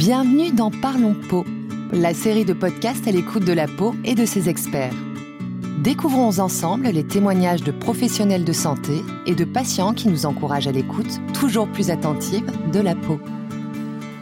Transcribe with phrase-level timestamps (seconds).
[0.00, 1.44] Bienvenue dans Parlons Peau,
[1.92, 4.94] la série de podcasts à l'écoute de la peau et de ses experts.
[5.82, 10.72] Découvrons ensemble les témoignages de professionnels de santé et de patients qui nous encouragent à
[10.72, 13.20] l'écoute toujours plus attentive de la peau.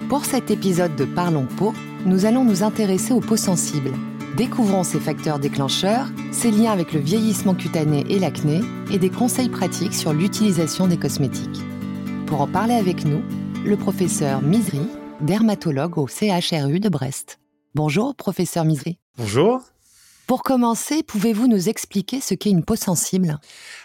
[0.08, 1.72] Pour cet épisode de Parlons Peau,
[2.04, 3.92] nous allons nous intéresser aux peaux sensibles.
[4.36, 9.48] Découvrons ses facteurs déclencheurs, ses liens avec le vieillissement cutané et l'acné et des conseils
[9.48, 11.62] pratiques sur l'utilisation des cosmétiques.
[12.26, 13.22] Pour en parler avec nous,
[13.64, 14.80] le professeur Misri,
[15.20, 17.38] dermatologue au CHRU de Brest.
[17.74, 18.98] Bonjour, professeur Misri.
[19.16, 19.60] Bonjour.
[20.26, 23.38] Pour commencer, pouvez-vous nous expliquer ce qu'est une peau sensible?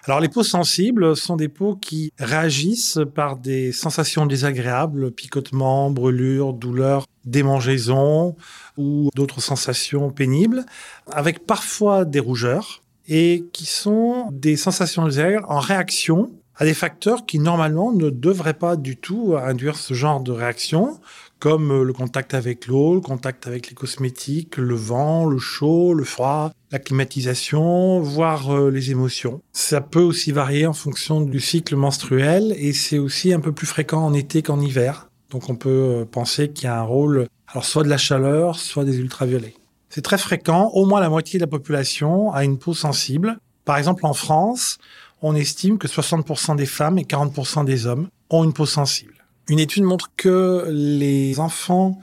[0.04, 6.54] Alors les peaux sensibles sont des peaux qui réagissent par des sensations désagréables, picotements, brûlures,
[6.54, 8.36] douleurs, démangeaisons
[8.78, 10.66] ou d'autres sensations pénibles,
[11.10, 17.26] avec parfois des rougeurs et qui sont des sensations désagréables en réaction à des facteurs
[17.26, 21.00] qui normalement ne devraient pas du tout induire ce genre de réaction,
[21.44, 25.94] comme euh, le contact avec l'eau, le contact avec les cosmétiques, le vent, le chaud,
[25.94, 29.42] le froid, la climatisation, voire euh, les émotions.
[29.52, 33.68] Ça peut aussi varier en fonction du cycle menstruel et c'est aussi un peu plus
[33.68, 35.10] fréquent en été qu'en hiver.
[35.32, 38.56] Donc on peut euh, penser qu'il y a un rôle, alors soit de la chaleur,
[38.58, 39.56] soit des ultraviolets.
[39.90, 43.38] C'est très fréquent, au moins la moitié de la population a une peau sensible.
[43.66, 44.78] Par exemple en France,
[45.24, 49.26] on estime que 60% des femmes et 40% des hommes ont une peau sensible.
[49.48, 52.00] Une étude montre que les enfants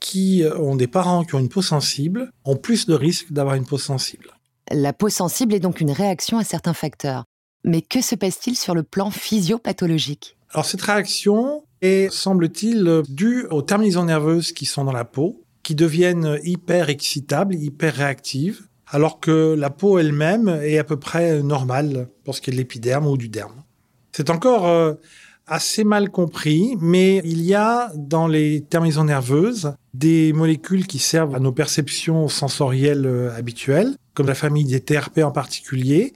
[0.00, 3.66] qui ont des parents qui ont une peau sensible ont plus de risques d'avoir une
[3.66, 4.30] peau sensible.
[4.70, 7.24] La peau sensible est donc une réaction à certains facteurs.
[7.64, 13.62] Mais que se passe-t-il sur le plan physiopathologique Alors cette réaction est, semble-t-il, due aux
[13.62, 19.54] terminaisons nerveuses qui sont dans la peau, qui deviennent hyper excitables, hyper réactives, alors que
[19.54, 23.16] la peau elle-même est à peu près normale pour ce qui est de l'épiderme ou
[23.16, 23.64] du derme.
[24.12, 24.92] C'est encore euh,
[25.46, 31.34] assez mal compris, mais il y a dans les terminaisons nerveuses des molécules qui servent
[31.34, 36.12] à nos perceptions sensorielles euh, habituelles, comme la famille des TRP en particulier.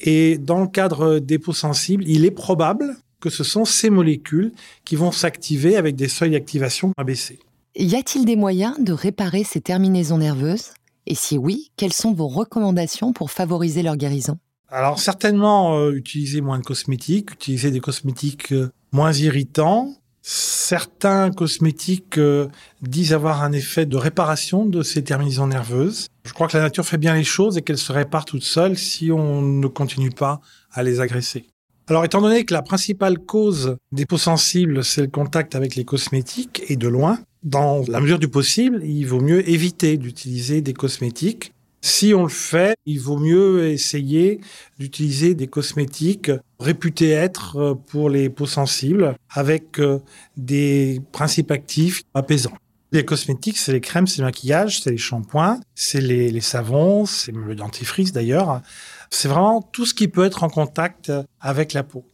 [0.00, 4.52] Et dans le cadre des peaux sensibles, il est probable que ce sont ces molécules
[4.84, 7.38] qui vont s'activer avec des seuils d'activation abaissés.
[7.76, 10.72] Y a-t-il des moyens de réparer ces terminaisons nerveuses?
[11.06, 14.38] Et si oui, quelles sont vos recommandations pour favoriser leur guérison?
[14.68, 19.94] Alors certainement euh, utiliser moins de cosmétiques, utiliser des cosmétiques euh, moins irritants.
[20.22, 22.48] Certains cosmétiques euh,
[22.82, 26.08] disent avoir un effet de réparation de ces terminaisons nerveuses.
[26.24, 28.76] Je crois que la nature fait bien les choses et qu'elles se réparent toutes seules
[28.76, 30.40] si on ne continue pas
[30.72, 31.46] à les agresser.
[31.88, 35.84] Alors, étant donné que la principale cause des peaux sensibles, c'est le contact avec les
[35.84, 40.74] cosmétiques, et de loin, dans la mesure du possible, il vaut mieux éviter d'utiliser des
[40.74, 41.52] cosmétiques
[41.86, 44.40] si on le fait, il vaut mieux essayer
[44.76, 50.00] d'utiliser des cosmétiques réputés être euh, pour les peaux sensibles avec euh,
[50.36, 52.56] des principes actifs apaisants.
[52.90, 57.30] Les cosmétiques, c'est les crèmes, c'est le maquillage, c'est les shampoings, c'est les, savons, c'est
[57.30, 58.62] le dentifrice d'ailleurs.
[59.10, 62.04] C'est vraiment tout ce qui peut être en contact avec la peau.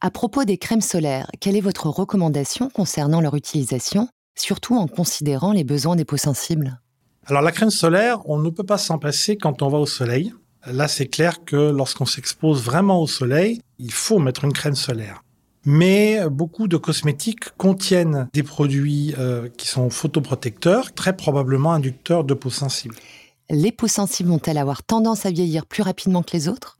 [0.00, 5.52] À propos des crèmes solaires, quelle est votre recommandation concernant leur utilisation, surtout en considérant
[5.52, 6.78] les besoins des peaux sensibles
[7.26, 10.32] alors la crème solaire, on ne peut pas s'en passer quand on va au soleil.
[10.66, 15.22] Là, c'est clair que lorsqu'on s'expose vraiment au soleil, il faut mettre une crème solaire.
[15.64, 22.34] Mais beaucoup de cosmétiques contiennent des produits euh, qui sont photoprotecteurs, très probablement inducteurs de
[22.34, 22.96] peau sensible.
[23.48, 26.78] Les peaux sensibles vont-elles avoir tendance à vieillir plus rapidement que les autres?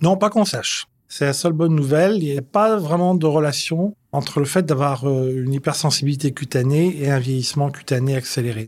[0.00, 0.88] Non, pas qu'on sache.
[1.16, 2.16] C'est la seule bonne nouvelle.
[2.16, 7.00] Il n'y a pas vraiment de relation entre le fait d'avoir euh, une hypersensibilité cutanée
[7.00, 8.66] et un vieillissement cutané accéléré.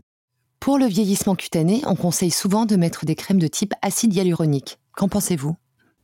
[0.61, 4.79] Pour le vieillissement cutané, on conseille souvent de mettre des crèmes de type acide hyaluronique.
[4.93, 5.57] Qu'en pensez-vous?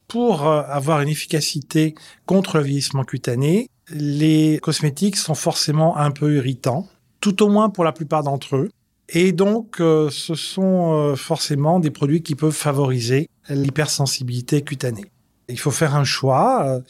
[0.09, 1.95] Pour euh, avoir une efficacité
[2.25, 6.89] contre le vieillissement cutané, les cosmétiques sont forcément un peu irritants,
[7.21, 8.69] tout au moins pour la plupart d'entre eux.
[9.07, 15.05] Et donc, euh, ce sont forcément des produits qui peuvent favoriser l'hypersensibilité cutanée.
[15.53, 16.81] Il faut faire un choix.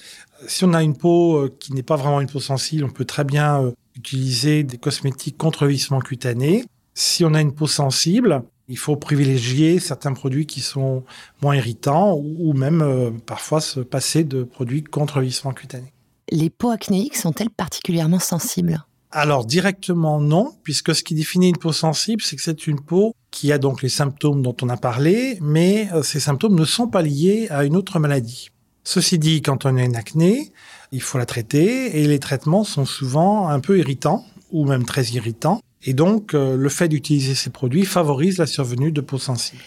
[0.47, 3.23] Si on a une peau qui n'est pas vraiment une peau sensible, on peut très
[3.23, 6.65] bien utiliser des cosmétiques contre vieillissement cutané.
[6.95, 11.03] Si on a une peau sensible, il faut privilégier certains produits qui sont
[11.41, 15.91] moins irritants ou même euh, parfois se passer de produits contre vieillissement cutané.
[16.29, 18.83] Les peaux acnéiques sont-elles particulièrement sensibles?
[19.11, 23.13] Alors directement non, puisque ce qui définit une peau sensible, c'est que c'est une peau
[23.29, 26.87] qui a donc les symptômes dont on a parlé, mais euh, ces symptômes ne sont
[26.87, 28.49] pas liés à une autre maladie.
[28.83, 30.51] Ceci dit, quand on a une acné,
[30.91, 35.05] il faut la traiter et les traitements sont souvent un peu irritants ou même très
[35.05, 35.61] irritants.
[35.83, 39.61] Et donc, euh, le fait d'utiliser ces produits favorise la survenue de peaux sensibles.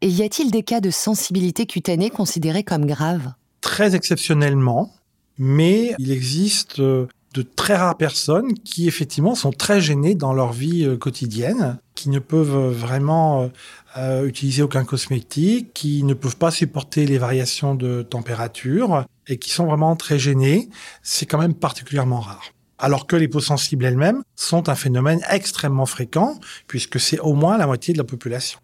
[0.00, 3.32] Et y a-t-il des cas de sensibilité cutanée considérés comme graves?
[3.60, 4.92] Très exceptionnellement,
[5.38, 10.52] mais il existe euh, de très rares personnes qui effectivement sont très gênées dans leur
[10.52, 13.50] vie euh, quotidienne, qui ne peuvent vraiment
[13.96, 19.50] euh, utiliser aucun cosmétique, qui ne peuvent pas supporter les variations de température et qui
[19.50, 20.68] sont vraiment très gênées.
[21.02, 22.52] C'est quand même particulièrement rare.
[22.78, 26.38] Alors que les peaux sensibles elles-mêmes sont un phénomène extrêmement fréquent
[26.68, 28.60] puisque c'est au moins la moitié de la population.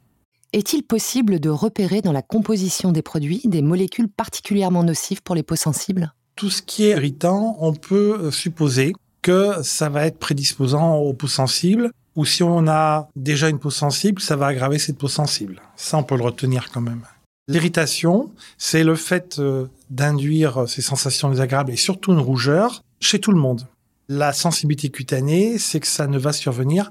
[0.53, 5.43] Est-il possible de repérer dans la composition des produits des molécules particulièrement nocives pour les
[5.43, 6.13] peaux sensibles?
[6.37, 11.27] Tout ce qui est irritant, on peut supposer que ça va être prédisposant aux peaux
[11.27, 15.61] sensibles, ou si on a déjà une peau sensible, ça va aggraver cette peau sensible.
[15.77, 17.03] Ça, on peut le retenir quand même.
[17.49, 23.33] L'irritation, c'est le fait euh, d'induire ces sensations désagréables et surtout une rougeur chez tout
[23.33, 23.67] le monde.
[24.09, 26.91] La sensibilité cutanée, c'est que ça ne va survenir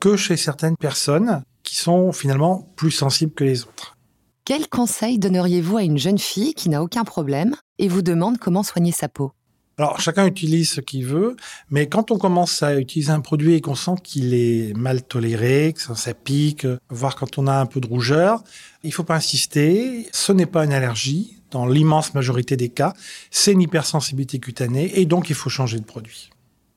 [0.00, 3.96] que chez certaines personnes qui sont finalement plus sensibles que les autres.
[4.44, 8.62] Quel conseil donneriez-vous à une jeune fille qui n'a aucun problème et vous demande comment
[8.62, 9.32] soigner sa peau?
[9.76, 11.36] Alors, chacun utilise ce qu'il veut,
[11.68, 15.72] mais quand on commence à utiliser un produit et qu'on sent qu'il est mal toléré,
[15.72, 18.44] que ça, pique, voire quand on a un peu de rougeur,
[18.84, 20.06] il faut pas insister.
[20.12, 21.38] Ce n'est pas une allergie.
[21.50, 22.94] Dans l'immense majorité des cas,
[23.30, 26.30] c'est une hypersensibilité cutanée et donc il faut changer de produit.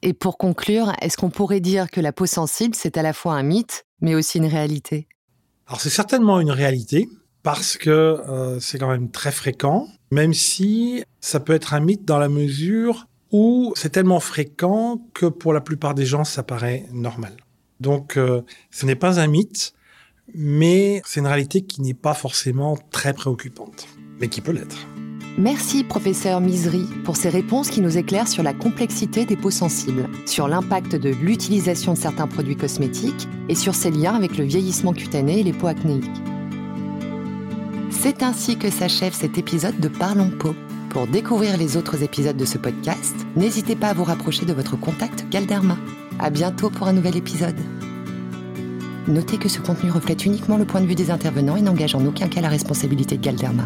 [0.03, 3.33] Et pour conclure, est-ce qu'on pourrait dire que la peau sensible, c'est à la fois
[3.33, 5.07] un mythe, mais aussi une réalité?
[5.65, 7.09] Alors c'est certainement une réalité,
[7.47, 12.03] parce que euh, c'est quand même très fréquent, même si ça peut être un mythe
[12.03, 16.88] dans la mesure où c'est tellement fréquent que pour la plupart des gens, ça paraît
[16.91, 17.38] normal.
[17.79, 19.73] Donc euh, ce n'est pas un mythe,
[20.35, 23.88] mais c'est une réalité qui n'est pas forcément très préoccupante,
[24.19, 24.85] mais qui peut l'être.
[25.38, 30.09] Merci, professeur Misery, pour ces réponses qui nous éclairent sur la complexité des peaux sensibles,
[30.25, 34.91] sur l'impact de l'utilisation de certains produits cosmétiques et sur ses liens avec le vieillissement
[34.91, 36.11] cutané et les peaux acnéiques.
[37.99, 40.55] C'est ainsi que s'achève cet épisode de Parlons Peau.
[40.91, 44.79] Pour découvrir les autres épisodes de ce podcast, n'hésitez pas à vous rapprocher de votre
[44.79, 45.77] contact Galderma.
[46.19, 47.57] À bientôt pour un nouvel épisode.
[49.07, 52.05] Notez que ce contenu reflète uniquement le point de vue des intervenants et n'engage en
[52.05, 53.63] aucun cas la responsabilité de Galderma.